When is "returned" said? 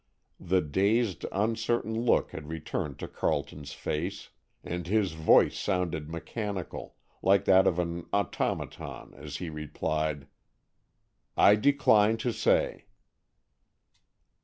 2.49-2.97